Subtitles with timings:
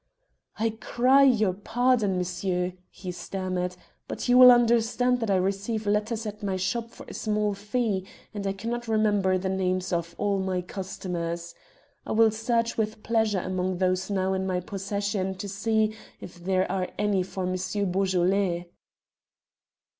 [0.57, 3.75] "I cry your pardon, monsieur," he stammered,
[4.07, 8.07] "but you will understand that I receive letters at my shop for a small fee,
[8.33, 11.53] and I cannot remember the names of all my customers.
[12.03, 16.65] I will search with pleasure among those now in my possession to see if there
[16.71, 17.55] are any for M.
[17.91, 18.71] Beaujolais."